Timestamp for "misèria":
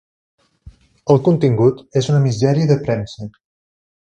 2.25-2.71